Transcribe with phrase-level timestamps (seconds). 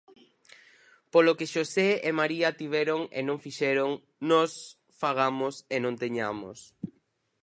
[1.13, 3.89] Polo que Xosé e María tiveron e non fixeron,
[4.29, 4.51] nos
[5.01, 6.59] fagamos e non teñamos.